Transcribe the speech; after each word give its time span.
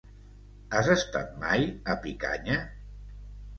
Has 0.77 0.89
estat 0.95 1.37
mai 1.45 1.69
a 1.95 1.99
Picanya? 2.07 2.59